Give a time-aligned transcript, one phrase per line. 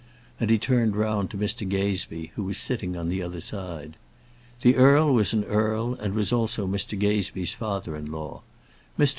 [0.39, 1.63] and he turned round to Mr.
[1.69, 3.97] Gazebee, who was sitting on the other side.
[4.61, 6.97] The earl was an earl, and was also Mr.
[6.97, 8.41] Gazebee's father in law.
[8.97, 9.09] Mr.